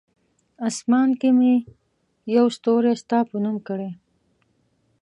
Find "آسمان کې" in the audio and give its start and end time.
0.67-1.29